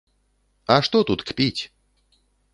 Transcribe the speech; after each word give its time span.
А 0.75 0.77
што 0.87 1.03
тут 1.11 1.19
кпіць? 1.33 1.61